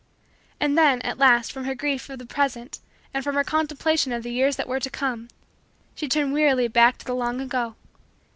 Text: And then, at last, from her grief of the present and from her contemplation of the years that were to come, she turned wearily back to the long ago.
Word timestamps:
And 0.59 0.75
then, 0.75 0.99
at 1.03 1.19
last, 1.19 1.51
from 1.51 1.65
her 1.65 1.75
grief 1.75 2.09
of 2.09 2.17
the 2.17 2.25
present 2.25 2.79
and 3.13 3.23
from 3.23 3.35
her 3.35 3.43
contemplation 3.43 4.11
of 4.11 4.23
the 4.23 4.33
years 4.33 4.55
that 4.55 4.67
were 4.67 4.79
to 4.79 4.89
come, 4.89 5.27
she 5.93 6.07
turned 6.07 6.33
wearily 6.33 6.67
back 6.67 6.97
to 6.97 7.05
the 7.05 7.13
long 7.13 7.39
ago. 7.39 7.75